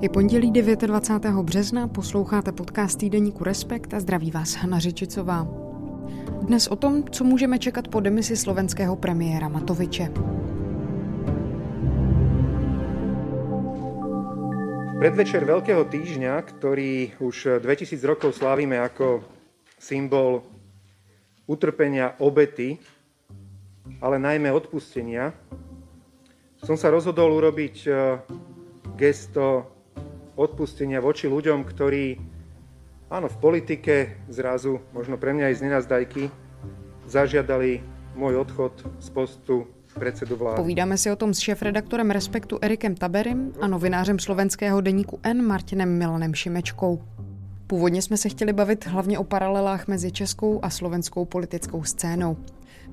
[0.00, 1.42] Je pondělí 29.
[1.42, 5.48] března, posloucháte podcast týdeníku Respekt a zdraví vás Hana Řičicová.
[6.42, 10.12] Dnes o tom, co můžeme čekat po demisi slovenského premiéra Matoviče.
[14.98, 19.24] Predvečer Veľkého týždňa, ktorý už 2000 rokov slávime ako
[19.80, 20.44] symbol
[21.48, 22.76] utrpenia, obety,
[24.04, 25.32] ale najmä odpustenia,
[26.60, 27.96] som sa rozhodol urobiť eh,
[29.00, 29.75] gesto
[30.36, 32.20] odpustenia voči ľuďom, ktorí,
[33.08, 36.22] áno, v politike zrazu, možno pre mňa aj z nenazdajky,
[37.08, 37.80] zažiadali
[38.16, 40.56] môj odchod z postu předsedu vlády.
[40.60, 45.98] Povídáme si o tom s šéf-redaktorem Respektu Erikem Taberim a novinářem slovenského deníku N Martinem
[45.98, 47.02] Milanem Šimečkou.
[47.66, 52.36] Původně jsme se chtěli bavit hlavně o paralelách mezi českou a slovenskou politickou scénou.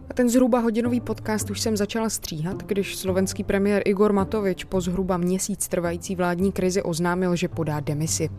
[0.10, 4.82] A ten zhruba hodinový podcast už jsem začala stříhat, když slovenský premiér Igor Matovič po
[4.82, 8.30] zhruba měsíc trvající vládní krizi oznámil, že podá demisi.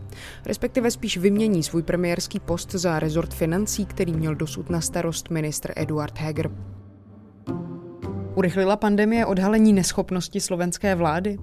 [0.45, 5.73] Respektive spíš vymění svůj premiérský post za rezort financí, který měl dosud na starost ministr
[5.75, 6.51] Eduard Heger.
[8.35, 11.37] Urychlila pandemie odhalení neschopnosti slovenské vlády?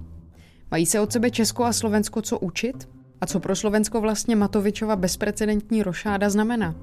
[0.71, 2.89] Mají se od sebe Česko a Slovensko co učit?
[3.21, 6.75] A co pro Slovensko vlastně Matovičova bezprecedentní rošáda znamená?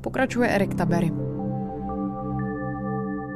[0.00, 1.31] Pokračuje Erik Tabery.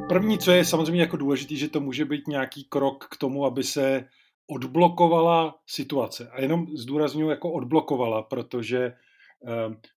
[0.08, 3.64] První, co je samozřejmě jako důležité, že to může být nějaký krok k tomu, aby
[3.64, 4.04] se
[4.46, 6.30] odblokovala situace.
[6.30, 8.94] A jenom zdůraznuju jako odblokovala, protože eh,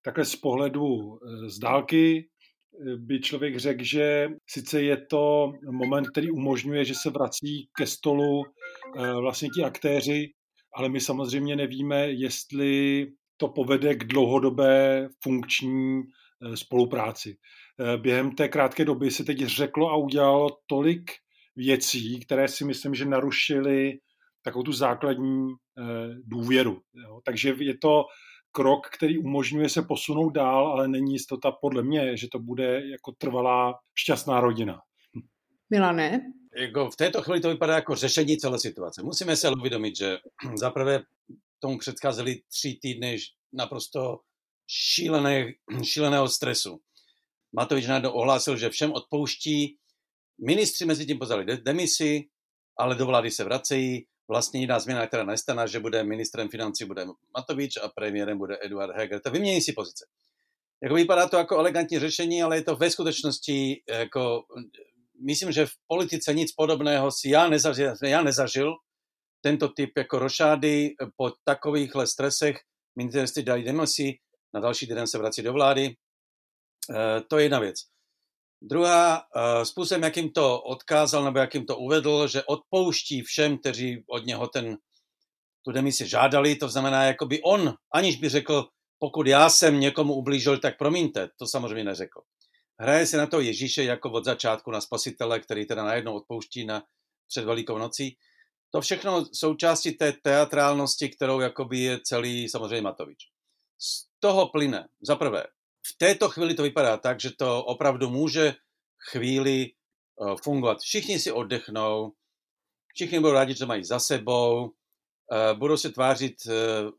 [0.02, 6.08] takhle z pohledu eh, z dálky eh, by člověk řekl, že sice je to moment,
[6.08, 8.42] který umožňuje, že se vrací ke stolu
[9.20, 10.32] vlastně ti aktéři,
[10.74, 16.02] ale my samozřejmě nevíme, jestli to povede k dlouhodobé funkční
[16.54, 17.36] spolupráci.
[17.80, 21.10] Eh, během té krátké doby se teď řeklo a udělalo tolik
[21.56, 23.98] věcí, které si myslím, že narušily
[24.44, 25.82] takovou tu základní eh,
[26.24, 26.80] důvěru.
[27.24, 28.04] Takže je to
[28.52, 33.12] krok, který umožňuje se posunout dál, ale není jistota podle mě, že to bude jako
[33.18, 34.80] trvalá šťastná rodina.
[35.70, 36.20] Milané?
[36.56, 39.02] Jako v této chvíli to vypadá jako řešení celé situace.
[39.02, 40.18] Musíme se uvědomit, že
[40.54, 41.02] zaprvé
[41.58, 43.16] tomu předcházely tři týdny
[43.52, 44.18] naprosto
[44.66, 45.52] šílené,
[45.82, 46.80] šíleného stresu.
[47.52, 49.76] Matovič najednou ohlásil, že všem odpouští.
[50.40, 52.24] Ministři mezi tím pozali demisi,
[52.78, 54.06] ale do vlády se vracejí.
[54.28, 57.06] Vlastně jiná změna, která nestane, že bude ministrem financí bude
[57.36, 59.20] Matovič a premiérem bude Eduard Heger.
[59.20, 60.06] To vymění si pozice.
[60.82, 64.42] Jako vypadá to jako elegantní řešení, ale je to ve skutečnosti jako,
[65.26, 68.74] myslím, že v politice nic podobného si já nezažil, já nezažil
[69.40, 72.56] tento typ jako rošády po takovýchhle stresech.
[72.96, 74.14] Ministerství dali demisi,
[74.54, 76.09] na další den se vrací do vlády, Eh,
[77.28, 77.76] to je jedna věc.
[78.62, 84.26] Druhá, eh, způsobem, jakým to odkázal nebo jakým to uvedl, že odpouští všem, kteří od
[84.26, 84.76] něho ten,
[85.64, 90.14] tu demisi žádali, to znamená, jako by on, aniž by řekl, pokud já jsem někomu
[90.14, 92.20] ublížil, tak promiňte, to samozřejmě neřekl.
[92.80, 96.82] Hraje se na to Ježíše jako od začátku na spasitele, který teda najednou odpouští na,
[97.28, 98.16] před Velikou nocí.
[98.70, 103.18] To všechno součástí té teatrálnosti, kterou jakoby je celý samozřejmě Matovič.
[103.78, 105.44] Z toho plyne, za prvé,
[105.86, 108.54] v této chvíli to vypadá tak, že to opravdu může
[109.10, 110.78] chvíli eh, fungovat.
[110.78, 112.12] Všichni si oddechnou,
[112.94, 114.70] všichni budou rádi, že to mají za sebou,
[115.32, 116.52] eh, budou se tvářit, eh,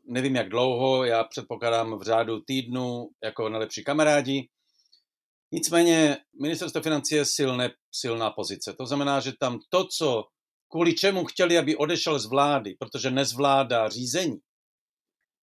[0.04, 4.48] nevím jak dlouho, já předpokládám v řádu týdnu jako nejlepší kamarádi.
[5.52, 8.74] Nicméně ministerstvo financí je silné, silná pozice.
[8.78, 10.24] To znamená, že tam to, co
[10.70, 14.38] kvůli čemu chtěli, aby odešel z vlády, protože nezvládá řízení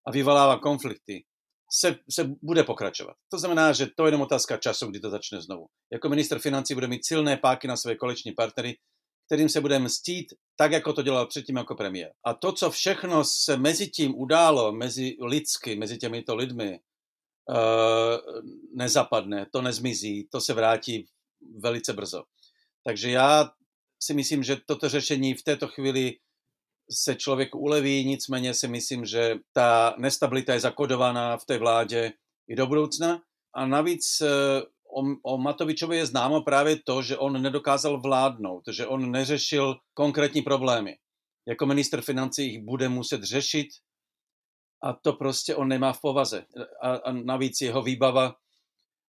[0.07, 1.23] a vyvolává konflikty,
[1.71, 3.15] se, se bude pokračovat.
[3.31, 5.65] To znamená, že to je jenom otázka času, kdy to začne znovu.
[5.93, 8.77] Jako minister financí bude mít silné páky na své koleční partnery,
[9.25, 12.11] kterým se bude mstít tak, jako to dělal předtím jako premiér.
[12.25, 16.79] A to, co všechno se mezi tím událo, mezi lidsky, mezi těmito lidmi,
[17.49, 18.41] uh,
[18.75, 21.05] nezapadne, to nezmizí, to se vrátí
[21.59, 22.23] velice brzo.
[22.83, 23.51] Takže já
[24.03, 26.15] si myslím, že toto řešení v této chvíli
[26.91, 32.11] se člověk uleví, nicméně si myslím, že ta nestabilita je zakodovaná v té vládě
[32.47, 33.21] i do budoucna.
[33.53, 34.27] A navíc eh,
[34.95, 40.41] o, o Matovičovi je známo právě to, že on nedokázal vládnout, že on neřešil konkrétní
[40.41, 40.97] problémy.
[41.47, 43.67] Jako minister financí jich bude muset řešit
[44.83, 46.45] a to prostě on nemá v povaze.
[46.81, 48.35] A, a navíc jeho výbava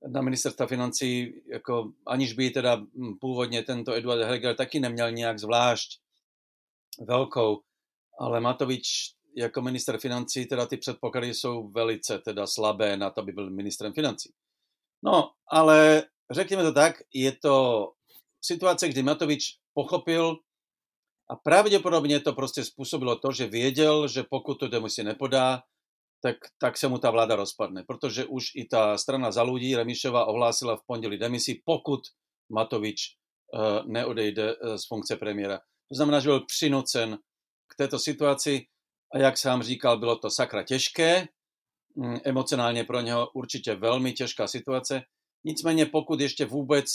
[0.08, 2.82] na ministerstva financí, jako aniž by teda
[3.20, 6.00] původně tento Eduard Heger taky neměl nějak zvlášť
[7.00, 7.60] velkou,
[8.20, 13.32] ale Matovič jako minister financí, teda ty předpoklady jsou velice teda slabé na to, aby
[13.32, 14.32] byl ministrem financí.
[15.04, 17.86] No, ale řekněme to tak, je to
[18.44, 20.36] situace, kdy Matovič pochopil
[21.32, 25.62] A pravděpodobně to prostě způsobilo to, že věděl, že pokud tu demisi nepodá,
[26.22, 27.84] tak, tak se mu ta vláda rozpadne.
[27.86, 32.00] Protože už i ta strana za ľudí Remišova ohlásila v pondělí demisi, pokud
[32.52, 35.58] Matovič uh, neodejde uh, z funkce premiéra.
[35.88, 37.18] To znamená, že byl přinucen
[37.72, 38.66] k této situaci
[39.14, 41.28] a jak sám říkal, bylo to sakra těžké,
[41.96, 45.02] mm, emocionálně pro něho určitě velmi těžká situace.
[45.44, 46.86] Nicméně pokud ještě vůbec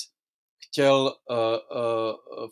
[0.65, 1.38] chtěl, uh,
[1.77, 2.50] uh,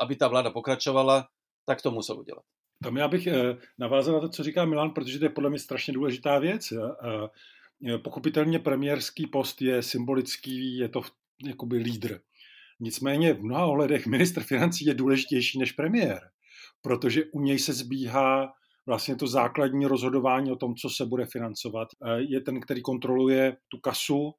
[0.00, 1.28] aby ta vláda pokračovala,
[1.66, 2.44] tak to musel udělat.
[2.82, 5.58] Tam já bych eh, navázal na to, co říká Milan, protože to je podle mě
[5.58, 6.72] strašně důležitá věc.
[8.04, 11.02] Pochopitelně premiérský post je symbolický, je to
[11.46, 12.20] jakoby lídr.
[12.80, 16.30] Nicméně v mnoha ohledech ministr financí je důležitější než premiér,
[16.82, 18.52] protože u něj se zbíhá
[18.86, 21.88] vlastně to základní rozhodování o tom, co se bude financovat.
[22.16, 24.32] Je ten, který kontroluje tu kasu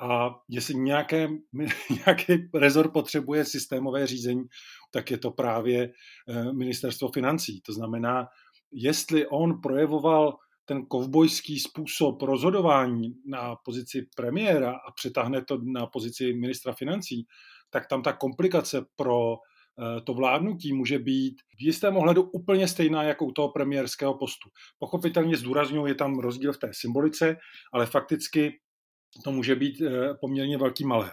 [0.00, 1.28] a jestli nějaké,
[2.06, 4.44] nějaký rezort potřebuje systémové řízení,
[4.90, 5.92] tak je to právě
[6.28, 7.60] eh, ministerstvo financí.
[7.60, 8.26] To znamená,
[8.72, 16.32] jestli on projevoval ten kovbojský způsob rozhodování na pozici premiéra a přetáhne to na pozici
[16.32, 17.26] ministra financí,
[17.70, 19.36] tak tam ta komplikace pro
[20.04, 24.48] to vládnutí může být v jistém ohledu úplně stejná jako u toho premiérského postu.
[24.78, 27.36] Pochopitelně zdůrazňuji, je tam rozdíl v té symbolice,
[27.72, 28.52] ale fakticky
[29.22, 31.12] to může být eh, poměrně velký malér.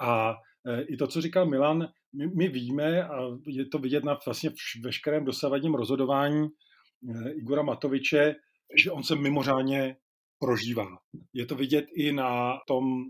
[0.00, 0.34] A
[0.66, 1.88] eh, i to, co říkal Milan,
[2.18, 4.50] my, my víme, a je to vidět na vlastně
[4.84, 8.34] veškerém dosavadním rozhodování eh, Igora Matoviče,
[8.82, 9.96] že on se mimořádně
[10.38, 10.86] prožívá.
[11.32, 13.04] Je to vidět i na tom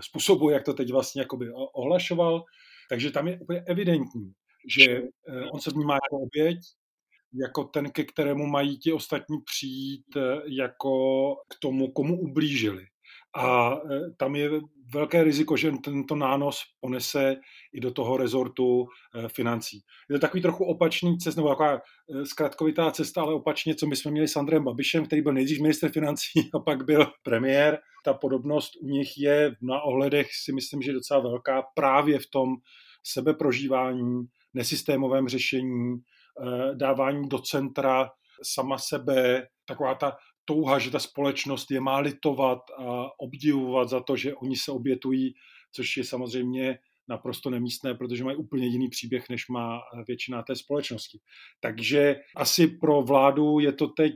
[0.00, 1.26] způsobu, jak to teď vlastně
[1.74, 2.44] ohlašoval,
[2.88, 4.32] takže tam je úplně evidentní,
[4.76, 5.02] že
[5.52, 6.58] on se vnímá jako oběť,
[7.34, 12.86] jako ten, ke kterému mají ti ostatní přijít jako k tomu, komu ublížili.
[13.36, 14.50] A e, tam je
[14.92, 17.36] velké riziko, že tento nános ponese
[17.72, 19.80] i do toho rezortu e, financí.
[20.10, 23.96] Je to takový trochu opačný cest, nebo taková e, zkratkovitá cesta, ale opačně, co my
[23.96, 27.78] jsme měli s Andrem Babišem, který byl nejdřív minister financí a pak byl premiér.
[28.04, 32.48] Ta podobnost u nich je na ohledech si myslím, že docela velká právě v tom
[33.02, 35.96] sebeprožívání, nesystémovém řešení,
[36.74, 38.10] dávání do centra
[38.42, 40.16] sama sebe, taková ta
[40.48, 45.34] touha, že ta společnost je má litovat a obdivovat za to, že oni se obětují,
[45.72, 46.78] což je samozřejmě
[47.08, 51.20] naprosto nemístné, protože mají úplně jiný příběh, než má většina té společnosti.
[51.60, 54.14] Takže asi pro vládu je to teď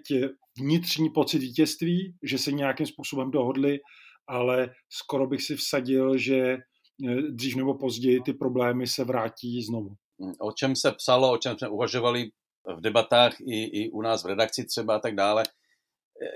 [0.58, 3.80] vnitřní pocit vítězství, že se nějakým způsobem dohodli,
[4.26, 9.94] ale skoro bych si vsadil, že eh, dřív nebo později ty problémy se vrátí znovu.
[10.40, 12.30] O čem se psalo, o čem jsme uvažovali
[12.76, 15.44] v debatách i, i u nás v redakci třeba a tak dále,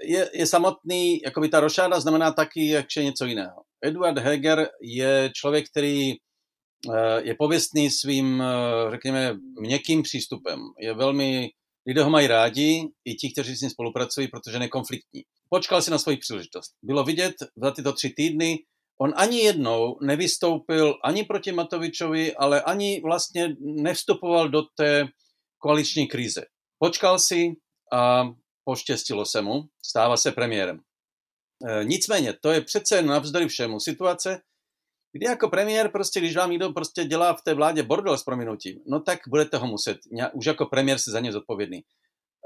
[0.02, 3.62] je, je samotný, jakoby ta rošáda znamená taky ještě něco jiného.
[3.84, 10.60] Eduard Heger je člověk, který eh, je pověstný svým, eh, řekněme, měkkým přístupem.
[10.80, 11.50] Je velmi,
[11.86, 15.22] lidé ho mají rádi, i ti, kteří s ním spolupracují, protože nekonfliktní.
[15.48, 16.70] Počkal si na svoji příležitost.
[16.82, 18.58] Bylo vidět za tyto tři týdny,
[18.98, 25.04] on ani jednou nevystoupil ani proti Matovičovi, ale ani vlastně nevstupoval do té
[25.58, 26.44] koaliční krize.
[26.78, 27.52] Počkal si
[27.92, 28.24] a
[28.66, 30.80] poštěstilo se mu, stává se premiérem.
[31.68, 34.40] E, nicméně, to je přece navzdory všemu situace,
[35.12, 38.80] kdy jako premiér, prostě, když vám někdo prostě dělá v té vládě bordel s prominutím,
[38.86, 39.98] no tak budete ho muset,
[40.34, 41.78] už jako premiér se za ně zodpovědný.
[41.78, 41.84] E,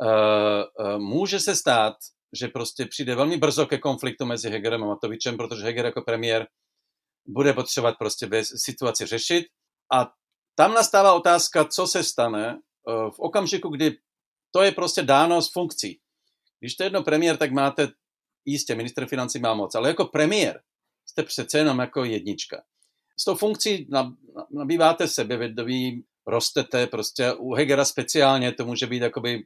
[0.08, 1.96] e, může se stát,
[2.32, 6.46] že prostě přijde velmi brzo ke konfliktu mezi Hegerem a Matovičem, protože Heger jako premiér
[7.26, 9.46] bude potřebovat prostě situaci řešit
[9.92, 10.12] a
[10.54, 12.56] tam nastává otázka, co se stane e,
[13.10, 13.96] v okamžiku, kdy
[14.54, 16.00] to je prostě dáno z funkcí.
[16.60, 17.88] Když je jedno premiér, tak máte,
[18.44, 20.60] jistě, minister financí má moc, ale jako premiér
[21.06, 22.62] jste přece jenom jako jednička.
[23.20, 23.88] S tou funkcí
[24.50, 29.42] nabýváte sebevědomí, rostete, prostě u Hegera speciálně to může být jakoby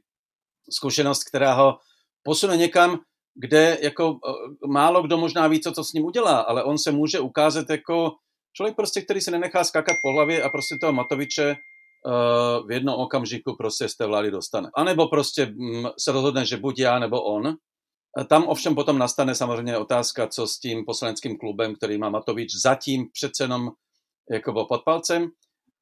[0.69, 1.77] zkušenost, která ho
[2.23, 2.99] posune někam,
[3.35, 4.19] kde jako
[4.63, 7.69] e, málo kdo možná ví, co to s ním udělá, ale on se může ukázat
[7.69, 8.11] jako
[8.53, 11.55] člověk prostě, který se nenechá skákat po hlavě a prostě toho Matoviče
[12.65, 14.69] v jednom okamžiku prostě z té vlády dostane.
[14.75, 17.55] A nebo prostě mm, se rozhodne, že buď já nebo on.
[18.29, 23.05] Tam ovšem potom nastane samozřejmě otázka, co s tím poslaneckým klubem, který má Matovič zatím
[23.13, 23.71] přece jenom
[24.31, 25.27] jako pod palcem.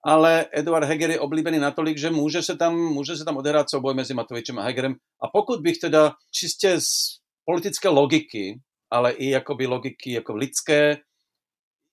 [0.05, 3.93] Ale Eduard Heger je oblíbený natolik, že může se tam, může se tam odehrát souboj
[3.93, 4.95] mezi Matovičem a Hegerem.
[5.21, 8.59] A pokud bych teda čistě z politické logiky,
[8.91, 10.97] ale i jakoby logiky jako lidské,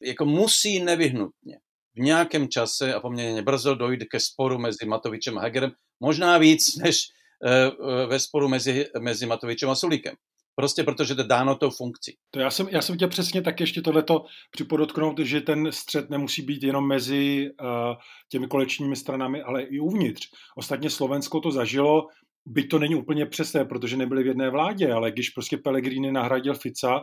[0.02, 1.58] jako musí nevyhnutně
[1.96, 5.70] v nějakém čase a poměrně brzo dojde ke sporu mezi Matovičem a Hegerem,
[6.00, 7.00] možná víc než
[7.46, 10.14] eh, eh, ve sporu mezi, mezi Matovičem a Sulíkem.
[10.54, 12.16] Prostě protože to dáno tou funkcí.
[12.30, 16.42] To já jsem, já jsem chtěl přesně tak ještě tohleto připodotknout, že ten střed nemusí
[16.42, 17.68] být jenom mezi uh,
[18.28, 20.26] těmi kolečními stranami, ale i uvnitř.
[20.56, 22.06] Ostatně Slovensko to zažilo,
[22.46, 26.54] byť to není úplně přesné, protože nebyli v jedné vládě, ale když prostě Pellegrini nahradil
[26.54, 27.00] Fica,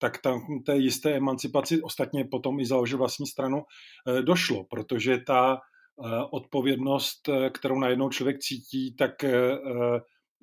[0.00, 5.52] tak tam té jisté emancipaci, ostatně potom i založil vlastní stranu, uh, došlo, protože ta
[5.96, 9.24] uh, odpovědnost, kterou najednou člověk cítí, tak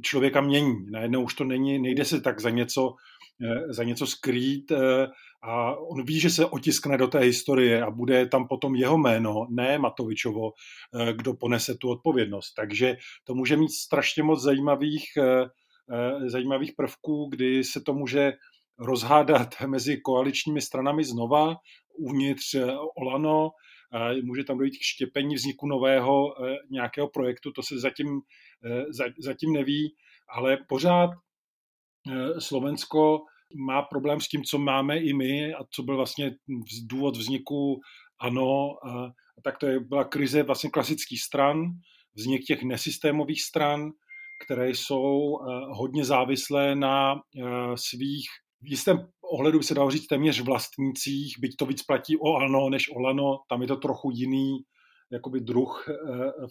[0.02, 0.92] člověka mění.
[0.92, 2.94] Najednou už to není, nejde se tak za něco,
[3.44, 5.08] eh, za něco skrýt eh,
[5.44, 9.48] a on ví, že se otiskne do té historie a bude tam potom jeho jméno,
[9.50, 12.54] ne Matovičovo, eh, kdo ponese tu odpovědnost.
[12.54, 15.04] Takže to může mít strašně moc zajímavých,
[16.26, 18.34] zajímavých prvků, kdy se to může
[18.80, 21.56] rozhádat mezi koaličními stranami znova,
[21.98, 22.56] uvnitř
[22.98, 23.50] Olano,
[24.24, 26.34] může tam dojít k štěpení vzniku nového
[26.70, 28.22] nějakého projektu, to se zatím
[28.66, 28.86] Eh,
[29.20, 29.96] zatím neví,
[30.30, 31.10] ale pořád
[32.12, 33.20] eh, Slovensko
[33.68, 36.32] má problém s tím, co máme i my a co byl vlastně
[36.84, 37.80] důvod vzniku
[38.20, 41.66] ANO, a, tak to je, byla krize vlastně klasických stran,
[42.16, 43.92] vznik těch nesystémových stran,
[44.46, 47.16] které jsou eh, hodně závislé na
[47.76, 48.28] svých
[48.62, 52.90] v jistém ohledu se dalo říct téměř vlastnících, byť to víc platí o ANO než
[52.96, 54.58] o Lano, tam je to trochu jiný,
[55.12, 55.94] jakoby druh eh,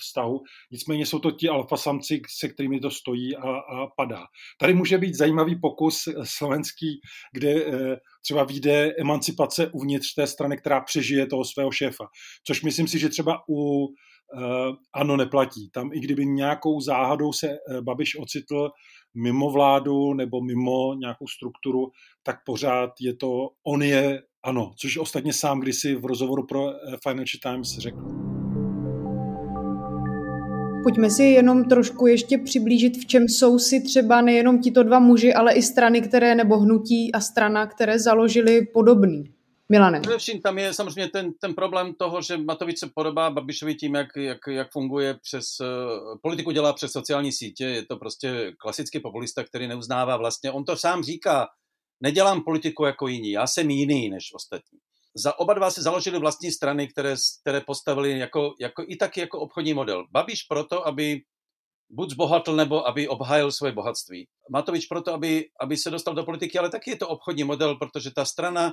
[0.01, 0.41] vztahu.
[0.71, 4.23] Nicméně jsou to ti alfasamci, se kterými to stojí a, a padá.
[4.61, 7.01] Tady může být zajímavý pokus slovenský,
[7.33, 12.05] kde eh, třeba vyjde emancipace uvnitř té strany, která přežije toho svého šéfa.
[12.47, 15.71] Což myslím si, že třeba u eh, ano neplatí.
[15.71, 18.69] Tam i kdyby nějakou záhadou se Babiš ocitl
[19.17, 21.91] mimo vládu nebo mimo nějakou strukturu,
[22.23, 26.67] tak pořád je to, on je ano, což ostatně sám kdysi v rozhovoru pro
[27.09, 28.27] Financial Times řekl.
[30.83, 35.35] Pojďme si jenom trošku ještě přiblížit, v čem jsou si třeba nejenom tito dva muži,
[35.35, 39.25] ale i strany, které nebo hnutí a strana, které založili podobný.
[39.69, 40.01] Milane.
[40.01, 44.09] Především tam je samozřejmě ten, ten problém toho, že Matovič se podobá Babišovi tím, jak,
[44.17, 49.45] jak, jak funguje přes, uh, politiku dělá přes sociální sítě, je to prostě klasický populista,
[49.45, 51.47] který neuznává vlastně, on to sám říká,
[52.01, 54.79] nedělám politiku jako jiní, já jsem jiný než ostatní
[55.17, 59.41] za oba dva se založili vlastní strany, které, které postavili jako, jako, i taky jako
[59.41, 60.05] obchodní model.
[60.13, 61.21] Babiš proto, aby
[61.91, 64.29] buď zbohatl, nebo aby obhájil svoje bohatství.
[64.51, 68.11] Matovič proto, aby, aby se dostal do politiky, ale taky je to obchodní model, protože
[68.11, 68.73] ta strana,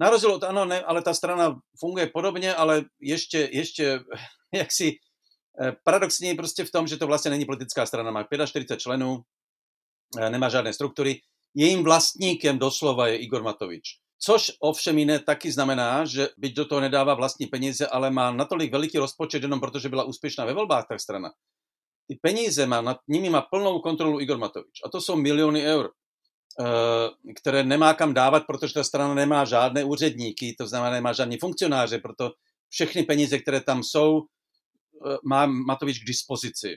[0.00, 4.00] na rozdíl od ano, ne, ale ta strana funguje podobně, ale ještě, ještě
[4.54, 4.96] jaksi
[5.62, 9.20] eh, paradoxně prostě v tom, že to vlastně není politická strana, má 45 členů,
[10.20, 11.20] eh, nemá žádné struktury.
[11.54, 13.82] Jejím vlastníkem doslova je Igor Matovič.
[14.22, 18.72] Což ovšem jiné taky znamená, že byť do toho nedává vlastní peníze, ale má natolik
[18.72, 21.32] veliký rozpočet jenom protože byla úspěšná ve volbách ta strana.
[22.08, 24.80] Ty peníze má, nad nimi má plnou kontrolu Igor Matovič.
[24.84, 25.99] A to jsou miliony eur, eh,
[27.36, 31.98] které nemá kam dávat, protože ta strana nemá žádné úředníky, to znamená nemá žádní funkcionáře,
[31.98, 32.32] proto
[32.68, 36.76] všechny peníze, které tam jsou, eh, má Matovič k dispozici.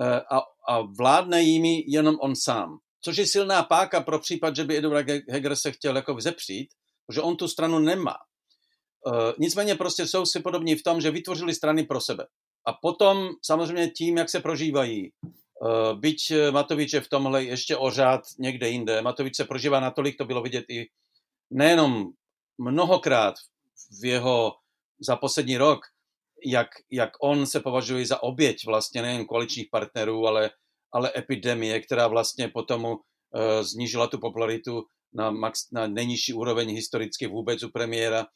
[0.00, 4.64] Eh, a, a vládne jimi jenom on sám což je silná páka pro případ, že
[4.64, 6.68] by Eduard Heger se chtěl jako vzepřít,
[7.12, 8.14] že on tu stranu nemá.
[9.38, 12.26] Nicméně prostě jsou si podobní v tom, že vytvořili strany pro sebe.
[12.66, 15.12] A potom samozřejmě tím, jak se prožívají,
[15.94, 19.02] byť Matovič je v tomhle ještě ořád někde jinde.
[19.02, 20.86] Matovič se prožívá natolik, to bylo vidět i
[21.50, 22.04] nejenom
[22.58, 23.34] mnohokrát
[24.00, 24.52] v jeho
[25.00, 25.80] za poslední rok,
[26.46, 30.50] jak, jak on se považuje za oběť vlastně nejen koaličních partnerů, ale
[30.92, 32.96] ale epidemie, která vlastně potom uh,
[33.60, 34.82] znížila tu popularitu
[35.14, 38.26] na, max, na nejnižší úroveň historicky vůbec u premiéra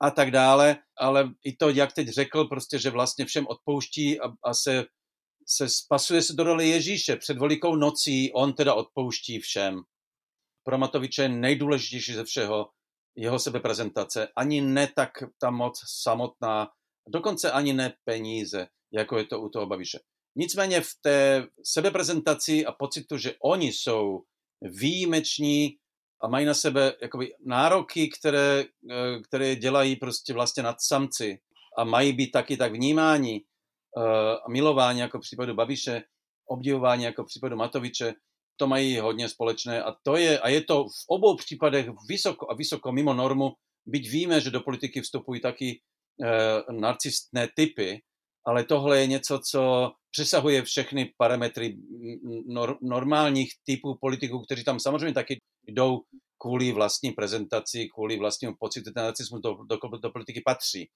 [0.00, 4.24] a tak dále, ale i to, jak teď řekl, prostě, že vlastně všem odpouští a,
[4.44, 4.84] a se,
[5.46, 7.16] se spasuje se do role Ježíše.
[7.16, 9.82] Před velikou nocí on teda odpouští všem.
[10.64, 12.68] Pro Matoviče je nejdůležitější ze všeho
[13.16, 14.28] jeho sebeprezentace.
[14.36, 15.10] Ani ne tak
[15.40, 16.68] ta moc samotná,
[17.08, 19.98] dokonce ani ne peníze, jako je to u toho Babiše.
[20.36, 24.22] Nicméně v té sebeprezentaci a pocitu, že oni jsou
[24.62, 25.76] výjimeční
[26.22, 31.38] a mají na sebe jakoby nároky, které, eh, které dělají prostě vlastně nad samci
[31.78, 33.40] a mají být taky tak vnímání
[34.48, 36.02] milování jako v případu Babiše,
[36.48, 38.14] obdivování jako v případu Matoviče,
[38.56, 42.54] to mají hodně společné a to je, a je to v obou případech vysoko a
[42.54, 43.52] vysoko mimo normu,
[43.86, 48.00] byť víme, že do politiky vstupují taky e, narcistné typy,
[48.46, 51.76] ale tohle je něco, co přesahuje všechny parametry
[52.46, 56.00] nor, normálních typů politiků, kteří tam samozřejmě taky jdou
[56.38, 60.88] kvůli vlastní prezentaci, kvůli vlastnímu pocitu, ten nacismus do, do, do politiky patří.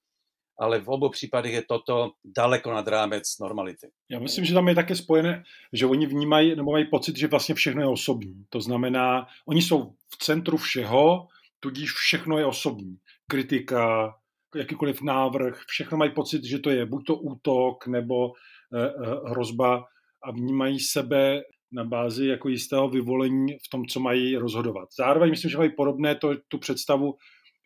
[0.60, 3.88] Ale v obou případech je toto daleko nad rámec normality.
[4.10, 7.54] Já myslím, že tam je také spojené, že oni vnímají nebo mají pocit, že vlastně
[7.54, 8.44] všechno je osobní.
[8.48, 11.26] To znamená, oni jsou v centru všeho,
[11.60, 12.96] tudíž všechno je osobní.
[13.30, 14.14] Kritika,
[14.56, 18.32] jakýkoliv návrh, všechno mají pocit, že to je buď to útok nebo
[18.74, 19.84] eh, eh, hrozba
[20.24, 24.88] a vnímají sebe na bázi jako jistého vyvolení v tom, co mají rozhodovat.
[24.98, 27.14] Zároveň myslím, že mají podobné to, tu představu,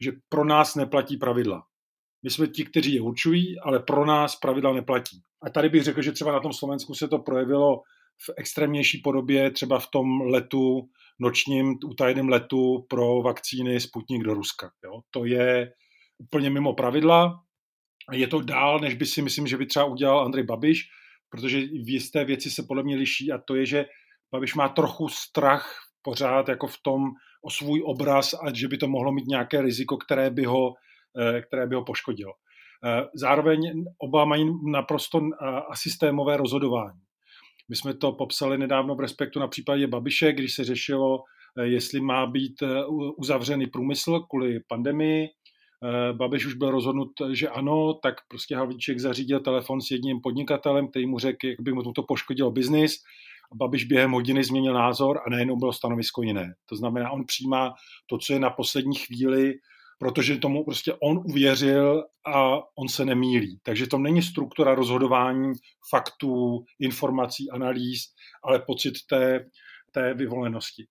[0.01, 1.63] že pro nás neplatí pravidla.
[2.25, 5.23] My jsme ti, kteří je určují, ale pro nás pravidla neplatí.
[5.43, 7.83] A tady bych řekl, že třeba na tom Slovensku se to projevilo
[8.27, 10.89] v extrémnější podobě, třeba v tom letu,
[11.19, 14.71] nočním utajeném letu pro vakcíny Sputnik do Ruska.
[14.85, 15.01] Jo?
[15.11, 15.73] To je
[16.19, 17.41] úplně mimo pravidla.
[18.13, 20.83] Je to dál, než by si myslím, že by třeba udělal Andrej Babiš,
[21.31, 23.85] protože v jisté věci se podle mě liší a to je, že
[24.33, 27.11] Babiš má trochu strach pořád jako v tom
[27.43, 30.75] o svůj obraz a že by to mohlo mít nějaké riziko, které by ho,
[31.43, 32.33] které by ho poškodilo.
[32.85, 37.01] Eh, zároveň oba mají naprosto eh, asystémové rozhodování.
[37.69, 41.23] My jsme to popsali nedávno v Respektu na případě Babiše, když se řešilo,
[41.63, 42.63] jestli má být
[43.17, 45.29] uzavřený průmysl kvůli pandemii,
[45.85, 50.89] Eh, Babiš už byl rozhodnut, že ano, tak prostě Havlíček zařídil telefon s jedním podnikatelem,
[50.89, 52.97] který mu řekl, jak by mu to poškodilo biznis.
[53.55, 56.55] Babiš během hodiny změnil názor a najednou bylo stanovisko jiné.
[56.67, 57.75] To znamená, on přijímá
[58.07, 59.55] to, co je na poslední chvíli,
[59.99, 63.59] protože tomu prostě on uvěřil a on se nemýlí.
[63.63, 65.53] Takže to není struktura rozhodování
[65.91, 68.01] faktů, informací, analýz,
[68.45, 69.45] ale pocit té,
[69.93, 70.85] té vyvolenosti.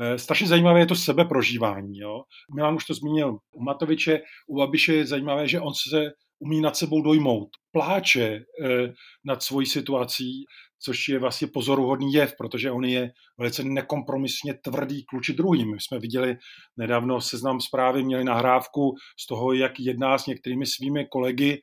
[0.00, 1.98] Eh, strašně zajímavé je to sebeprožívání.
[1.98, 2.22] Jo?
[2.54, 6.76] Milan už to zmínil u Matoviče, u Babiše je zajímavé, že on se umí nad
[6.76, 7.48] sebou dojmout.
[7.72, 8.92] Pláče eh,
[9.24, 10.44] nad svojí situací,
[10.78, 15.70] což je vlastně pozoruhodný jev, protože on je velice nekompromisně tvrdý kluči druhým.
[15.70, 16.36] My jsme viděli
[16.76, 21.62] nedávno seznam zprávy, měli nahrávku z toho, jak jedná s některými svými kolegy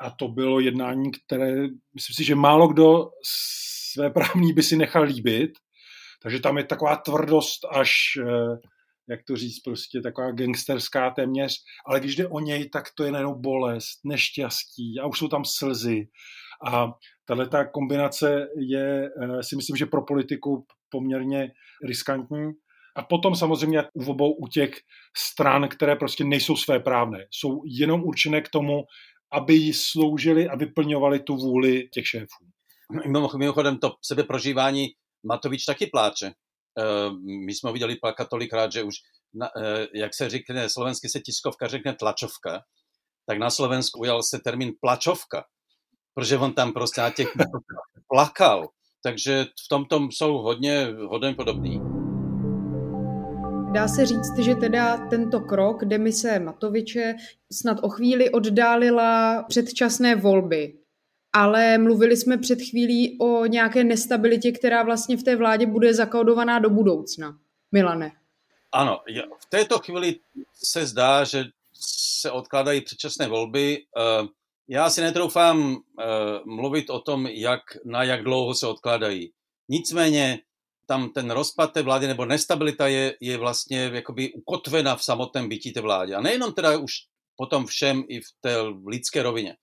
[0.00, 1.52] a to bylo jednání, které
[1.94, 3.10] myslím si, že málo kdo
[3.92, 5.50] své právní by si nechal líbit,
[6.22, 8.58] takže tam je taková tvrdost až, eh,
[9.08, 11.56] jak to říct, prostě taková gangsterská téměř,
[11.86, 15.42] ale když jde o něj, tak to je najednou bolest, neštěstí a už jsou tam
[15.44, 16.06] slzy.
[16.66, 16.92] A
[17.26, 21.52] tahle ta kombinace je, eh, si myslím, že pro politiku poměrně
[21.84, 22.52] riskantní.
[22.96, 24.70] A potom samozřejmě u obou u těch
[25.16, 28.84] stran, které prostě nejsou své právné, jsou jenom určené k tomu,
[29.32, 32.44] aby jí sloužili a vyplňovali tu vůli těch šéfů.
[33.36, 34.86] Mimochodem to sebeprožívání
[35.26, 36.26] Matovič taky pláče.
[36.26, 37.10] Eh,
[37.46, 38.94] my jsme viděli plakat tolikrát, že už,
[39.42, 42.62] eh, jak se řekne, slovensky se tiskovka řekne tlačovka,
[43.26, 45.44] tak na Slovensku ujal se termín plačovka,
[46.14, 47.28] protože on tam prostě na těch
[48.08, 48.68] plakal.
[49.02, 51.80] Takže v tomto jsou hodně, hodně podobný.
[53.72, 57.14] Dá se říct, že teda tento krok demise Matoviče
[57.52, 60.74] snad o chvíli oddálila předčasné volby
[61.34, 66.58] ale mluvili jsme před chvílí o nějaké nestabilitě, která vlastně v té vládě bude zakódovaná
[66.58, 67.38] do budoucna.
[67.72, 68.12] Milane.
[68.72, 69.00] Ano,
[69.38, 70.16] v této chvíli
[70.64, 71.44] se zdá, že
[72.20, 73.84] se odkládají předčasné volby.
[74.70, 76.04] Eh, já si netroufám eh,
[76.46, 79.32] mluvit o tom, jak, na jak dlouho se odkládají.
[79.68, 80.38] Nicméně
[80.86, 85.72] tam ten rozpad té vlády nebo nestabilita je, je vlastně jakoby ukotvena v samotném bytí
[85.72, 86.14] té vládě.
[86.14, 86.92] A nejenom teda už
[87.36, 89.56] potom všem i v té lidské rovině.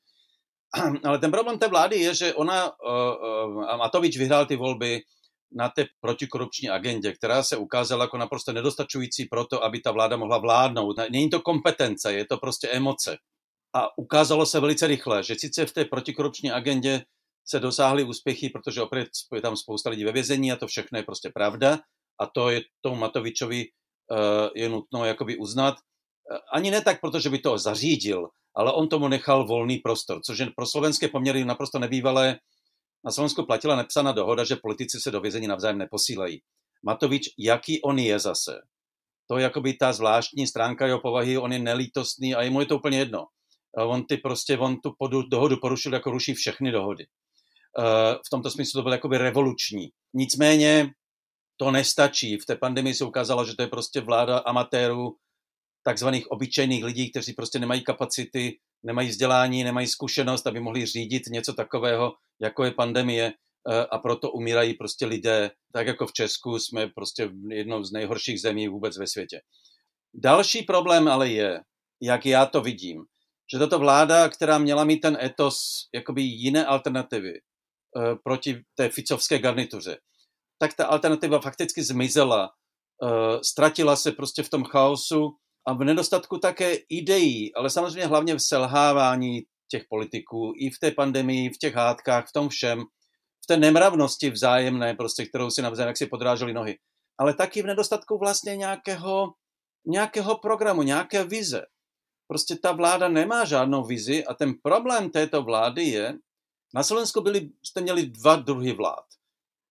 [1.03, 5.01] ale ten problém té vlády je, že ona, uh, uh, Matovič vyhrál ty volby
[5.51, 10.17] na té protikorupční agendě, která se ukázala jako naprosto nedostačující pro to, aby ta vláda
[10.17, 10.95] mohla vládnout.
[11.11, 13.17] Není to kompetence, je to prostě emoce.
[13.73, 17.03] A ukázalo se velice rychle, že sice v té protikorupční agendě
[17.47, 21.03] se dosáhly úspěchy, protože opět je tam spousta lidí ve vězení a to všechno je
[21.03, 21.79] prostě pravda
[22.19, 25.75] a to je tomu Matovičovi uh, je nutno jakoby uznat.
[26.53, 30.47] Ani ne tak, protože by to zařídil, ale on tomu nechal volný prostor, což je
[30.55, 32.39] pro slovenské poměry naprosto nebývalé.
[33.05, 36.41] Na Slovensku platila nepsaná dohoda, že politici se do vězení navzájem neposílají.
[36.83, 38.59] Matovič, jaký on je zase?
[39.29, 42.77] To je jakoby ta zvláštní stránka jeho povahy, on je nelítostný a jemu je to
[42.77, 43.25] úplně jedno.
[43.77, 47.05] On ty prostě, on tu podu, dohodu porušil, jako ruší všechny dohody.
[48.25, 49.89] V tomto smyslu to bylo jakoby revoluční.
[50.13, 50.89] Nicméně
[51.57, 52.37] to nestačí.
[52.37, 55.15] V té pandemii se ukázalo, že to je prostě vláda amatérů,
[55.83, 61.53] takzvaných obyčejných lidí, kteří prostě nemají kapacity, nemají vzdělání, nemají zkušenost, aby mohli řídit něco
[61.53, 66.87] takového, jako je pandemie eh, a proto umírají prostě lidé, tak jako v Česku jsme
[66.87, 69.41] prostě jednou z nejhorších zemí vůbec ve světě.
[70.13, 71.59] Další problém ale je,
[72.01, 73.05] jak já to vidím,
[73.53, 75.57] že tato vláda, která měla mít ten etos
[75.95, 79.97] jakoby jiné alternativy eh, proti té ficovské garnituře,
[80.57, 85.29] tak ta alternativa fakticky zmizela, eh, ztratila se prostě v tom chaosu
[85.67, 90.91] a v nedostatku také ideí, ale samozřejmě hlavně v selhávání těch politiků i v té
[90.91, 92.83] pandemii, v těch hádkách, v tom všem,
[93.43, 96.77] v té nemravnosti vzájemné, prostě, kterou si navzájem jak si podráželi nohy,
[97.19, 99.33] ale taky v nedostatku vlastně nějakého,
[99.87, 101.65] nějakého programu, nějaké vize.
[102.31, 106.13] Prostě ta vláda nemá žádnou vizi a ten problém této vlády je,
[106.73, 109.05] na Slovensku byli, jste měli dva druhy vlád.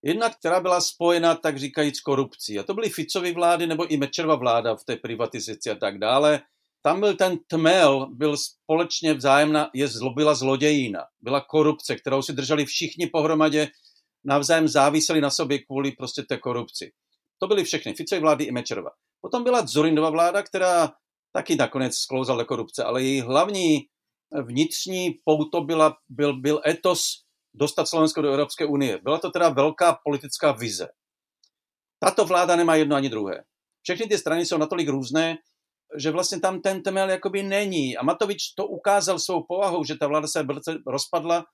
[0.02, 2.58] Jedna, která byla spojena, tak říkajíc, korupcí.
[2.58, 6.40] A to byly Ficovy vlády nebo i Mečerova vláda v té privatizaci a tak dále.
[6.82, 12.32] Tam byl ten tmel, byl společně vzájemná, je zlo, byla zlodějina, byla korupce, kterou si
[12.32, 13.68] drželi všichni pohromadě,
[14.24, 16.92] navzájem záviseli na sobě kvůli prostě té korupci.
[17.38, 18.90] To byly všechny, Ficovy vlády i Mečerova.
[19.20, 20.92] Potom byla Zorindova vláda, která
[21.32, 23.78] taky nakonec sklouzala do korupce, ale její hlavní
[24.42, 27.02] vnitřní pouto byla, byl, byl etos
[27.54, 28.98] dostat Slovensko do Evropské unie.
[28.98, 30.88] Byla to teda velká politická vize.
[31.98, 33.44] Tato vláda nemá jedno ani druhé.
[33.82, 35.36] Všechny ty strany jsou natolik různé,
[35.96, 37.96] že vlastně tam ten temel jakoby není.
[37.96, 40.46] A Matovič to ukázal svou povahou, že ta vláda se
[40.86, 41.44] rozpadla,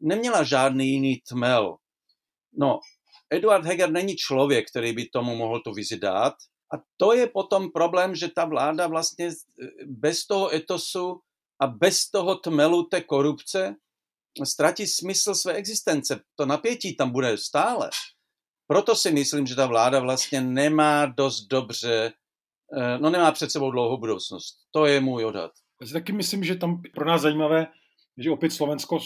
[0.00, 1.76] neměla žádný jiný tmel.
[2.58, 2.78] No,
[3.30, 6.34] Eduard Heger není člověk, který by tomu mohl tu vizi dát.
[6.74, 9.30] A to je potom problém, že ta vláda vlastně
[9.86, 11.20] bez toho etosu
[11.60, 13.76] a bez toho tmelu té korupce
[14.44, 16.20] ztratí smysl své existence.
[16.34, 17.90] To napětí tam bude stále.
[18.66, 22.12] Proto si myslím, že ta vláda vlastně nemá dost dobře,
[22.78, 24.56] eh, no nemá před sebou dlouhou budoucnost.
[24.70, 25.52] To je můj odhad.
[25.80, 27.66] Já si taky myslím, že tam pro nás zajímavé,
[28.18, 28.98] že opět Slovensko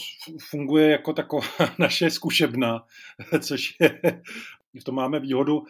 [0.50, 1.46] funguje jako taková
[1.78, 2.86] naše zkušebna,
[3.40, 4.00] což je,
[4.80, 5.62] v tom máme výhodu.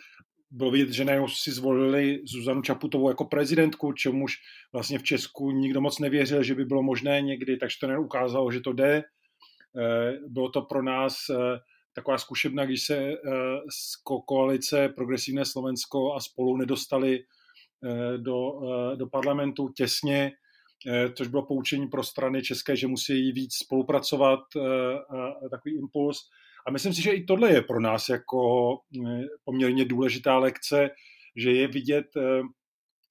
[0.50, 4.36] Bylo vidět, že najednou si zvolili Zuzanu Čaputovou jako prezidentku, čemuž
[4.72, 8.60] vlastně v Česku nikdo moc nevěřil, že by bylo možné někdy, takže to neukázalo, že
[8.60, 9.04] to jde.
[9.78, 11.58] Eh, bylo to pro nás eh,
[11.94, 13.16] taková zkušebna, když se eh,
[13.70, 13.96] z
[14.28, 17.24] koalice Progresivné Slovensko a spolu nedostali
[18.16, 18.60] do,
[18.96, 20.32] do parlamentu těsně,
[21.14, 24.40] což bylo poučení pro strany české, že musí víc spolupracovat,
[25.50, 26.18] takový impuls.
[26.66, 28.38] A myslím si, že i tohle je pro nás jako
[29.44, 30.90] poměrně důležitá lekce,
[31.36, 32.06] že je vidět,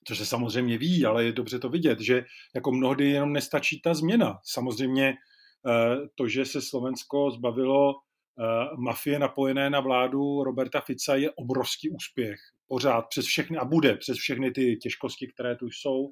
[0.08, 3.94] což se samozřejmě ví, ale je dobře to vidět, že jako mnohdy jenom nestačí ta
[3.94, 4.40] změna.
[4.44, 5.16] Samozřejmě
[5.68, 8.44] Eh, to, že se Slovensko zbavilo eh,
[8.78, 12.40] mafie napojené na vládu Roberta Fica je obrovský úspěch.
[12.68, 16.12] Pořád přes všechny, a bude přes všechny ty těžkosti, které tu jsou.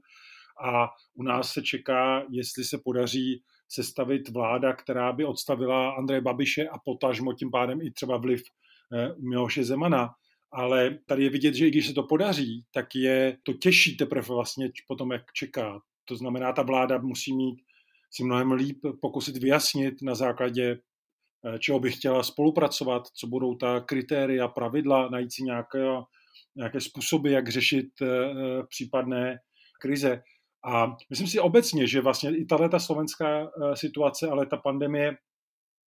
[0.64, 6.68] A u nás se čeká, jestli se podaří sestavit vláda, která by odstavila Andreje Babiše
[6.68, 8.42] a potažmo tím pádem i třeba vliv
[8.94, 10.10] eh, Miloše Zemana.
[10.52, 14.28] Ale tady je vidět, že i když se to podaří, tak je to těžší teprve
[14.28, 15.80] vlastně potom, jak čeká.
[16.06, 17.60] To znamená, ta vláda musí mít
[18.12, 20.80] si mnohem líp pokusit vyjasnit na základě
[21.46, 25.86] eh, čeho bych chtěla spolupracovat, co budou ta kritéria, pravidla, najít si nějaké,
[26.56, 28.08] nějaké způsoby, jak řešit eh,
[28.70, 29.40] případné
[29.82, 30.22] krize.
[30.66, 35.18] A myslím si obecně, že vlastně i tahle ta slovenská situace, ale ta pandemie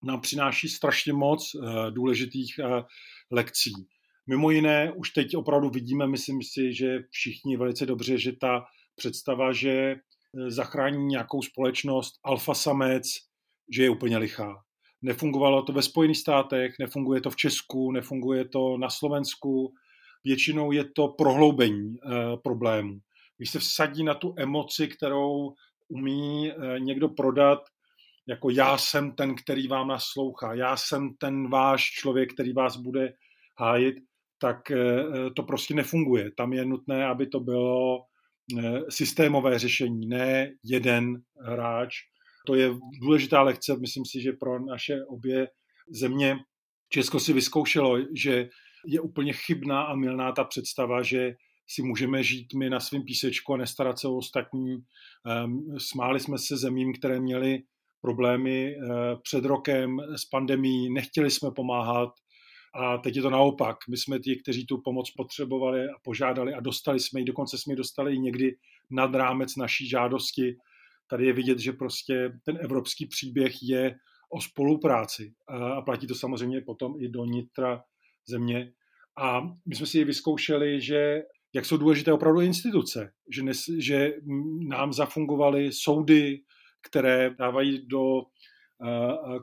[0.04, 1.56] nám přináší strašně moc
[1.90, 2.61] důležitých
[3.30, 3.72] lekcí.
[4.26, 8.64] Mimo jiné, už teď opravdu vidíme, myslím si, že všichni velice dobře, že ta
[8.96, 9.96] představa, že
[10.37, 13.04] Eh, zachrání nějakou společnost alfa samec,
[13.74, 14.54] že je úplně lichá.
[15.02, 19.72] Nefungovalo to ve Spojených státech, nefunguje to v Česku, nefunguje to na Slovensku.
[20.24, 22.98] Většinou je to prohloubení e, problému.
[23.40, 25.55] Když se vsadí na tu emoci, kterou
[25.88, 27.59] umí e, někdo prodat,
[28.29, 33.12] jako já jsem ten, který vám naslouchá, já jsem ten váš člověk, který vás bude
[33.59, 33.94] hájit,
[34.40, 35.05] tak e,
[35.37, 36.31] to prostě nefunguje.
[36.37, 37.98] Tam je nutné, aby to bylo
[38.59, 41.94] Eh, systémové řešení, ne jeden hráč.
[42.46, 42.70] To je
[43.03, 45.48] důležitá lekce, myslím si, že pro naše obě
[45.90, 46.37] země.
[46.88, 48.48] Česko si vyzkoušelo, že
[48.87, 51.33] je úplně chybná a milná ta představa, že
[51.70, 54.76] si můžeme žít my na svém písečku a nestarat se o ostatní.
[55.26, 57.62] Ehm, smáli jsme se zemím, které měly
[58.00, 58.78] problémy eh,
[59.22, 62.11] před rokem s pandemí, nechtěli jsme pomáhat,
[62.74, 63.76] a teď je to naopak.
[63.90, 67.72] My jsme ti, kteří tu pomoc potřebovali a požádali a dostali jsme ji, dokonce jsme
[67.72, 68.56] ji dostali někdy
[68.90, 70.56] nad rámec naší žádosti.
[71.11, 73.94] Tady je vidět, že prostě ten evropský příběh je
[74.33, 77.83] o spolupráci a platí to samozřejmě potom i do nitra
[78.28, 78.72] země.
[79.18, 84.12] A my jsme si ji vyzkoušeli, že jak jsou důležité opravdu instituce, že, nes, že
[84.68, 86.40] nám zafungovaly soudy,
[86.82, 88.22] které dávají do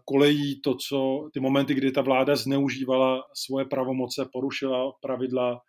[0.06, 5.62] kolejí to, co ty momenty, kdy ta vláda zneužívala svoje pravomoce, porušila pravidla.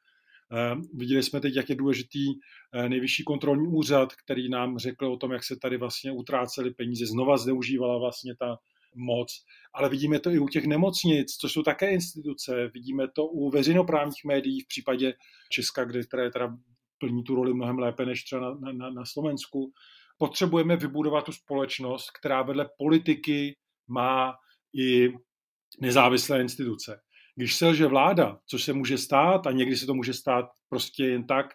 [0.94, 2.24] Viděli jsme teď, jak je důležitý
[2.88, 7.36] nejvyšší kontrolní úřad, který nám řekl o tom, jak se tady vlastně utrácely peníze, znova
[7.36, 8.56] zneužívala vlastně ta
[8.94, 9.44] moc.
[9.74, 12.70] Ale vidíme to i u těch nemocnic, což jsou také instituce.
[12.74, 15.14] Vidíme to u veřejnoprávních médií v případě
[15.50, 16.56] Česka, kde které teda
[16.98, 19.72] plní tu roli mnohem lépe než třeba na, na, na Slovensku.
[20.18, 23.56] potřebujeme vybudovat tu společnost, která vedle politiky
[23.88, 24.34] má
[24.74, 25.08] i
[25.80, 27.00] nezávislé instituce.
[27.36, 31.26] Když selže vláda, což se může stát a někdy se to může stát prostě jen
[31.26, 31.46] tak,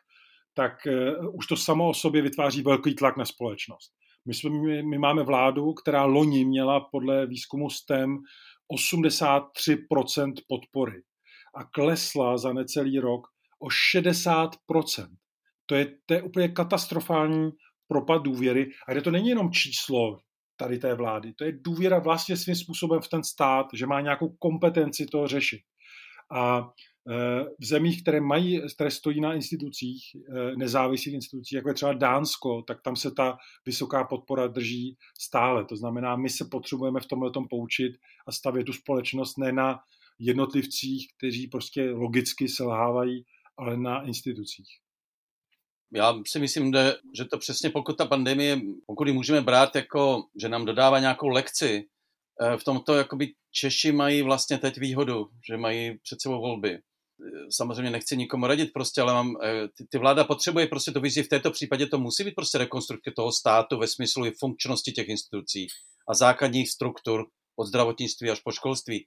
[0.54, 3.94] tak uh, už to samo o sobě vytváří velký tlak na společnost.
[4.26, 8.18] My, jsme, my, my máme vládu, která loni měla podle výzkumu STEM
[8.90, 11.02] 83% podpory
[11.56, 13.28] a klesla za necelý rok
[13.60, 14.50] o 60%.
[15.66, 17.52] To je, to je úplně katastrofální
[17.88, 18.70] propad důvěry.
[18.88, 20.20] A kde to není jenom číslo
[20.56, 24.30] tady té vlády, to je důvěra vlastně svým způsobem v ten stát, že má nějakou
[24.40, 25.60] kompetenci to řešit.
[26.36, 26.70] A
[27.60, 32.62] v zemích, které, mají, které stojí na institucích, e, nezávislých institucích, jako je třeba Dánsko,
[32.62, 35.66] tak tam se ta vysoká podpora drží stále.
[35.66, 37.94] To znamená, my se potřebujeme v tomhle tom poučit
[38.28, 39.80] a stavět tu společnost ne na
[40.20, 43.24] jednotlivcích, kteří prostě logicky selhávají,
[43.58, 44.68] ale na institucích.
[45.96, 46.74] Já si myslím,
[47.18, 51.28] že to přesně pokud ta pandemie, pokud ji můžeme brát jako, že nám dodává nějakou
[51.28, 51.84] lekci,
[52.42, 56.80] eh, v tomto jakoby Češi mají vlastně teď výhodu, že mají před sebou volby.
[57.50, 61.24] Samozřejmě nechci nikomu radit prostě, ale mám, eh, ty, ty vláda potřebuje prostě to vizi,
[61.24, 65.10] v této případě to musí být prostě rekonstrukce toho státu ve smyslu i funkčnosti těch
[65.10, 65.68] institucí
[66.10, 69.06] a základních struktur od zdravotnictví až po školství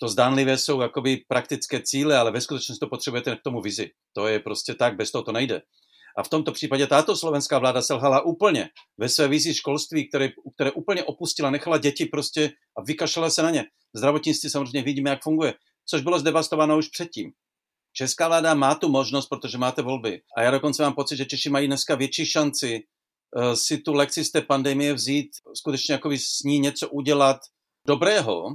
[0.00, 3.90] to zdánlivé jsou jakoby praktické cíle, ale ve skutečnosti to potřebujete k tomu vizi.
[4.12, 5.62] To je prostě tak, bez toho to nejde.
[6.18, 10.72] A v tomto případě tato slovenská vláda selhala úplně ve své vizi školství, které, které
[10.72, 13.64] úplně opustila, nechala děti prostě a vykašlela se na ně.
[13.94, 15.54] Zdravotnictví samozřejmě vidíme, jak funguje,
[15.88, 17.32] což bylo zdevastováno už předtím.
[17.98, 20.20] Česká vláda má tu možnost, protože máte volby.
[20.36, 22.80] A já dokonce mám pocit, že Češi mají dneska větší šanci
[23.36, 27.36] uh, si tu lekci z té pandemie vzít, skutečně jako s ní něco udělat
[27.86, 28.48] dobrého,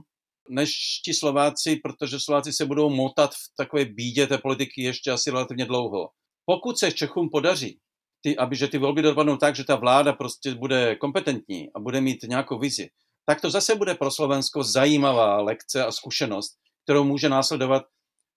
[0.49, 0.71] než
[1.06, 5.65] ti Slováci, protože Slováci se budou motat v takové bídě té politiky ještě asi relativně
[5.65, 6.10] dlouho.
[6.45, 7.80] Pokud se Čechům podaří,
[8.23, 12.01] ty, aby že ty volby dopadnou tak, že ta vláda prostě bude kompetentní a bude
[12.01, 12.89] mít nějakou vizi,
[13.25, 17.84] tak to zase bude pro Slovensko zajímavá lekce a zkušenost, kterou může následovat.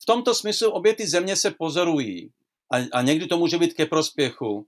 [0.05, 2.31] V tomto smyslu obě ty země se pozorují
[2.73, 4.65] a, a někdy to může být ke prospěchu, uh,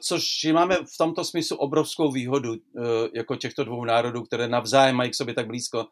[0.00, 2.58] což máme v tomto smyslu obrovskou výhodu uh,
[3.14, 5.86] jako těchto dvou národů, které navzájem mají k sobě tak blízko,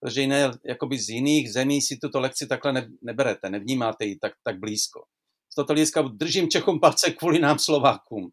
[0.00, 4.32] protože jiné, jakoby z jiných zemí si tuto lekci takhle ne, neberete, nevnímáte ji tak,
[4.42, 5.04] tak blízko.
[5.52, 8.30] Z toho hlediska držím Čechům palce kvůli nám Slovákům.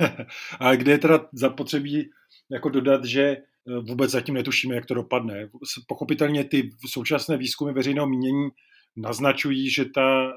[0.60, 2.10] Ale kde je teda zapotřebí
[2.50, 3.40] jako dodat, že e,
[3.88, 5.48] vůbec zatím netušíme, jak to dopadne.
[5.88, 8.48] Pochopitelně ty současné výzkumy veřejného mínění
[9.00, 10.32] naznačují, že ta e,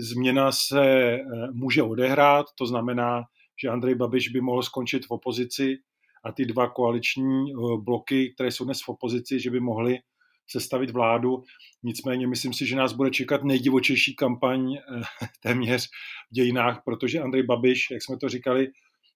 [0.00, 1.20] změna se e,
[1.52, 3.22] může odehrát, to znamená,
[3.62, 5.78] že Andrej Babiš by mohl skončit v opozici
[6.24, 9.98] a ty dva koaliční eh, bloky, které jsou dnes v opozici, že by mohly
[10.46, 11.42] sestavit vládu.
[11.82, 14.80] Nicméně myslím si, že nás bude čekat nejdivočejší kampaň eh,
[15.42, 15.86] téměř
[16.30, 18.68] v dějinách, protože Andrej Babiš, jak jsme to říkali,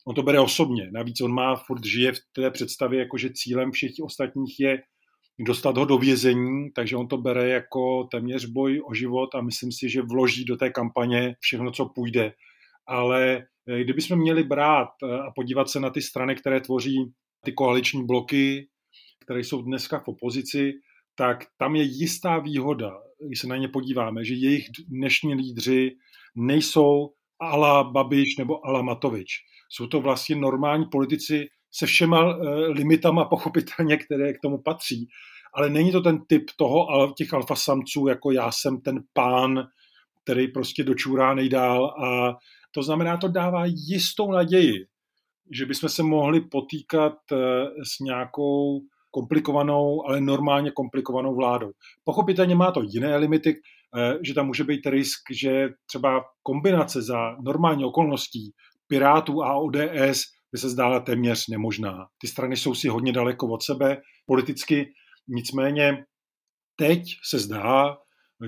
[0.06, 0.90] on to bere osobně.
[0.92, 4.82] Navíc on má, furt žije v té představě, jako že cílem všech ostatních je
[5.38, 9.72] dostat ho do vězení, takže on to bere jako téměř boj o život a myslím
[9.72, 12.32] si, že vloží do té kampaně všechno, co půjde.
[12.86, 17.12] Ale Eh, kdybychom měli brát eh, a podívat se na ty strany, které tvoří
[17.44, 18.68] ty koaliční bloky,
[19.24, 20.72] které jsou dneska v opozici,
[21.14, 22.92] tak tam je jistá výhoda,
[23.26, 25.96] když se na ně podíváme, že jejich dnešní lídři
[26.36, 29.28] nejsou ala Babiš nebo ala Matovič.
[29.68, 35.08] Jsou to vlastně normální politici se všema eh, limitama pochopitelně, které k tomu patří,
[35.54, 39.66] ale není to ten typ toho, těch alfasamců, jako já jsem ten pán,
[40.24, 42.36] který prostě dočůrá nejdál a
[42.74, 44.86] to znamená, to dává jistou naději,
[45.50, 47.36] že bychom se mohli potýkat eh,
[47.84, 51.70] s nějakou komplikovanou, ale normálně komplikovanou vládou.
[52.04, 53.54] Pochopitelně má to jiné limity,
[53.96, 58.52] eh, že tam může být risk, že třeba kombinace za normální okolností
[58.86, 62.06] Pirátů a ODS by se zdála téměř nemožná.
[62.18, 64.92] Ty strany jsou si hodně daleko od sebe politicky,
[65.28, 66.04] nicméně
[66.76, 67.96] teď se zdá,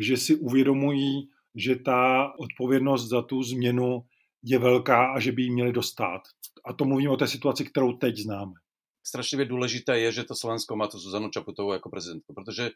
[0.00, 4.02] že si uvědomují, že ta odpovědnost za tu změnu
[4.42, 6.20] je velká a že by jí měli dostat.
[6.64, 8.52] A to mluvím o té situaci, kterou teď známe.
[9.06, 12.70] Strašně důležité je, že to Slovensko má tu Zuzanu Čaputovou jako prezidentku, protože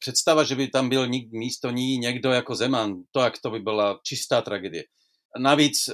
[0.00, 4.00] představa, že by tam byl místo ní někdo jako Zeman, to jak to by byla
[4.06, 4.84] čistá tragédie.
[5.38, 5.90] Navíc,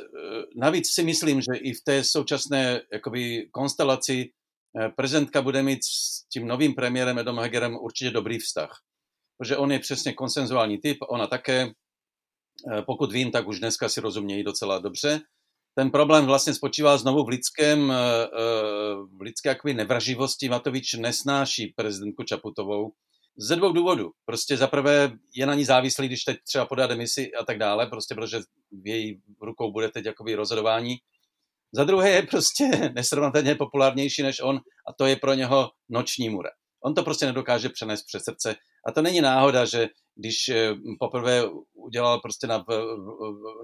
[0.57, 4.31] navíc si myslím, že i v té současné jakoby, konstelaci
[4.81, 8.71] eh, prezidentka bude mít s tím novým premiérem Edom Hegerem určitě dobrý vztah.
[9.39, 11.73] Protože on je přesně konsenzuální typ, ona také,
[12.73, 15.21] Eh, pokud vím, tak už dneska si rozumějí docela dobře.
[15.75, 20.49] Ten problém vlastně spočívá znovu v lidském, eh, eh, v lidské jakoby nevraživosti.
[20.49, 22.93] Matovič nesnáší prezidentku Čaputovou
[23.37, 24.11] ze dvou důvodů.
[24.25, 28.15] Prostě zaprvé je na ní závislý, když teď třeba podá demisi a tak dále, prostě
[28.15, 28.41] protože
[28.83, 30.97] v její rukou bude teď jakoby rozhodování.
[31.73, 34.57] Za druhé je prostě nesrovnatelně populárnější než on
[34.89, 36.51] a to je pro něho noční mura.
[36.85, 41.43] On to prostě nedokáže přenést přes srdce a to není náhoda, že když eh, poprvé
[41.73, 42.65] udělal prostě na,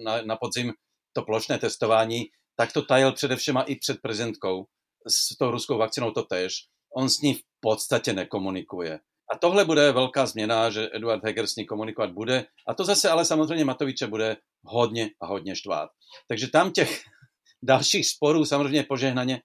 [0.04, 0.72] na, na podzim
[1.12, 2.24] to plošné testování,
[2.56, 4.66] tak to tajil především i před prezidentkou
[5.08, 6.54] s tou ruskou vakcinou to tež.
[6.96, 9.00] On s ní v podstatě nekomunikuje.
[9.32, 12.46] A tohle bude velká změna, že Eduard Heger s ní komunikovat bude.
[12.68, 15.90] A to zase ale samozřejmě Matoviče bude hodně a hodně štvát.
[16.28, 17.02] Takže tam těch
[17.62, 19.42] dalších sporů samozřejmě požehnaně.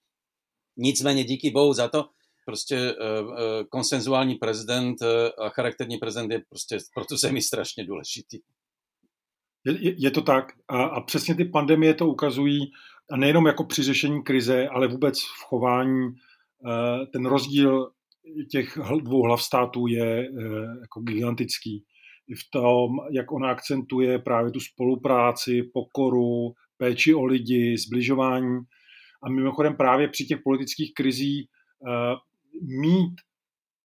[0.78, 2.10] Nicméně díky bohu za to,
[2.46, 3.36] prostě uh, uh,
[3.70, 8.40] konsenzuální prezident uh, a charakterní prezident je prostě pro tu zemi strašně důležitý.
[9.66, 12.72] Je, je to tak a, a přesně ty pandemie to ukazují
[13.12, 16.10] a nejenom jako při řešení krize, ale vůbec v chování.
[17.14, 17.92] Ten rozdíl
[18.52, 20.30] těch dvou hlav států je
[20.82, 21.84] jako gigantický.
[22.28, 28.60] I v tom, jak ona akcentuje právě tu spolupráci, pokoru, péči o lidi, zbližování.
[29.24, 31.48] A mimochodem právě při těch politických krizí
[32.82, 33.14] mít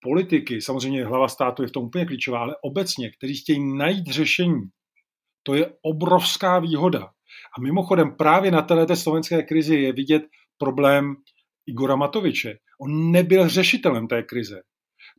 [0.02, 4.60] politiky, samozřejmě hlava státu je v tom úplně klíčová, ale obecně, kteří chtějí najít řešení,
[5.42, 7.00] to je obrovská výhoda.
[7.58, 10.22] A mimochodem právě na této slovenské krizi je vidět
[10.58, 11.14] problém
[11.66, 12.58] Igora Matoviče.
[12.82, 14.60] On nebyl řešitelem té krize.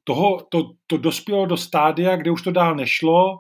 [0.03, 3.39] Toho, to, to dospělo do stádia, kde už to dál nešlo,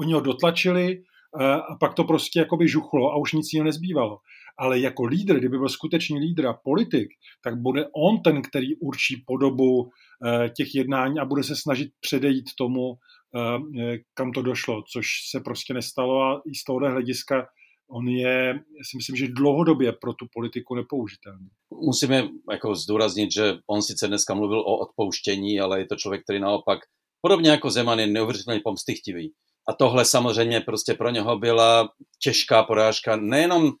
[0.00, 1.02] oni ho dotlačili
[1.40, 4.18] a pak to prostě jakoby žuchlo a už nic jiného nezbývalo
[4.58, 7.08] ale jako lídr, kdyby byl skutečný lídr a politik,
[7.44, 9.90] tak bude on ten, který určí podobu
[10.26, 12.94] eh, těch jednání a bude se snažit předejít tomu,
[13.36, 17.46] eh, kam to došlo, což se prostě nestalo a i z tohohle hlediska
[17.92, 21.48] on je, já si myslím, že dlouhodobě pro tu politiku nepoužitelný.
[21.70, 26.40] Musíme jako zdůraznit, že on sice dneska mluvil o odpouštění, ale je to člověk, který
[26.40, 26.78] naopak,
[27.20, 29.32] podobně jako Zeman, je neuvěřitelně pomstychtivý.
[29.68, 31.88] A tohle samozřejmě prostě pro něho byla
[32.22, 33.72] těžká porážka, nejenom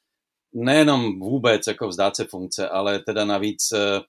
[0.54, 4.00] nejenom vůbec jako vzdát se funkce, ale teda navíc eh,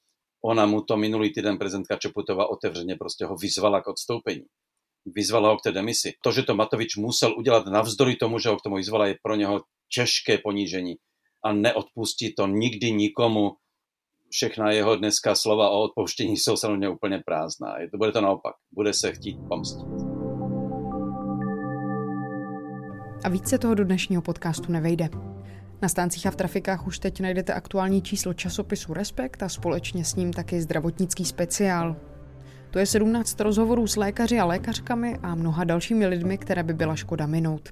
[0.46, 4.46] ona mu to minulý týden prezidentka Čeputová otevřeně prostě ho vyzvala k odstoupení.
[5.06, 6.14] Vyzvala ho k té demisi.
[6.24, 9.36] To, že to Matovič musel udělat navzdory tomu, že ho k tomu vyzvala, je pro
[9.36, 9.62] něho
[9.96, 10.96] těžké ponížení
[11.44, 13.52] a neodpustí to nikdy nikomu.
[14.30, 17.80] Všechna jeho dneska slova o odpouštění jsou samozřejmě úplně prázdná.
[17.80, 18.56] Je to, bude to naopak.
[18.72, 20.14] Bude se chtít pomstit.
[23.24, 25.10] A více toho do dnešního podcastu nevejde.
[25.82, 30.16] Na stáncích a v trafikách už teď najdete aktuální číslo časopisu Respekt a společně s
[30.16, 32.13] ním taky zdravotnický speciál.
[32.74, 36.96] To je 17 rozhovorů s lékaři a lékařkami a mnoha dalšími lidmi, které by byla
[36.96, 37.70] škoda minout.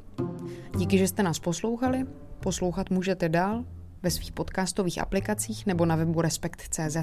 [0.78, 2.06] Díky, že jste nás poslouchali.
[2.40, 3.64] Poslouchat můžete dál
[4.04, 6.98] ve svých podcastových aplikacích nebo na webu respekt.cz.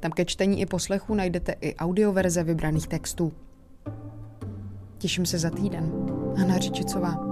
[0.00, 3.32] Tam ke čtení i poslechu najdete i audioverze vybraných textů.
[4.98, 5.92] Těším se za týden.
[6.36, 7.31] Hana Řičicová.